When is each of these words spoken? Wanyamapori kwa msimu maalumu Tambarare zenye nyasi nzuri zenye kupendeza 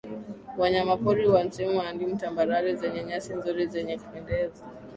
Wanyamapori 0.57 1.29
kwa 1.29 1.43
msimu 1.43 1.73
maalumu 1.73 2.17
Tambarare 2.17 2.75
zenye 2.75 3.03
nyasi 3.03 3.33
nzuri 3.33 3.67
zenye 3.67 3.97
kupendeza 3.97 4.63